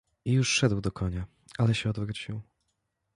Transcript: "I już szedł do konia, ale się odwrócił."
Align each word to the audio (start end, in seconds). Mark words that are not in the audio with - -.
"I 0.25 0.31
już 0.31 0.49
szedł 0.55 0.81
do 0.81 0.91
konia, 0.91 1.25
ale 1.57 1.75
się 1.75 1.89
odwrócił." 1.89 2.41